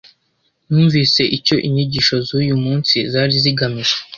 [0.71, 3.95] Numvise icyo inyigisho z’uyu munsi zari zigamije